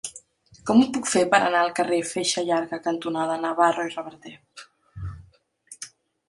[0.69, 4.35] Com ho puc fer per anar al carrer Feixa Llarga cantonada Navarro i Reverter?